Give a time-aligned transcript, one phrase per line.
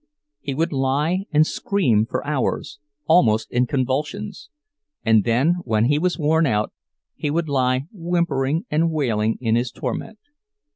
[0.39, 4.49] He would lie and scream for hours, almost in convulsions;
[5.05, 6.73] and then, when he was worn out,
[7.13, 10.17] he would lie whimpering and wailing in his torment.